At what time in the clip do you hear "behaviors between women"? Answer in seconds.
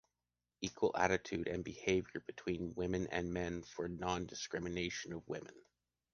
1.63-3.05